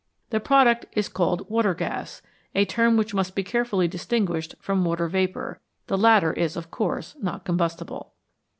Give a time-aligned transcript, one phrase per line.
[0.31, 2.23] The product is called" water gas,"
[2.55, 7.15] a term which must be carefully distinguished from "water vapour"; the latter is of course
[7.21, 8.11] not combustible.